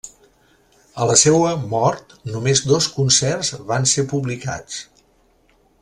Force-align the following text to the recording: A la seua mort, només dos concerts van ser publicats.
A 1.03 1.05
la 1.09 1.17
seua 1.23 1.51
mort, 1.73 2.15
només 2.31 2.63
dos 2.71 2.87
concerts 2.97 3.53
van 3.71 3.87
ser 3.95 4.07
publicats. 4.15 4.83